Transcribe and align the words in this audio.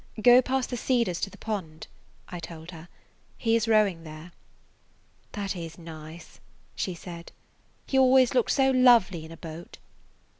"Go 0.19 0.41
past 0.41 0.71
the 0.71 0.77
cedars 0.77 1.21
to 1.21 1.29
the 1.29 1.37
pond," 1.37 1.85
I 2.27 2.39
told 2.39 2.71
her. 2.71 2.89
"He 3.37 3.55
is 3.55 3.67
rowing 3.67 4.03
there." 4.03 4.31
"That 5.33 5.55
is 5.55 5.77
nice," 5.77 6.39
she 6.75 6.95
said. 6.95 7.31
"He 7.85 7.99
always 7.99 8.33
looks 8.33 8.55
so 8.55 8.71
lovely 8.71 9.25
in 9.25 9.31
a 9.31 9.37
boat." 9.37 9.77